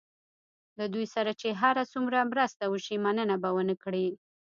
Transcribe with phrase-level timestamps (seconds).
[0.79, 4.07] له دوی سره چې هر څومره مرسته وشي مننه به ونه کړي.